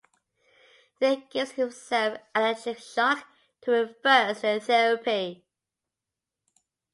[0.93, 3.23] He then gives himself an electric shock
[3.61, 5.45] to reverse the therapy.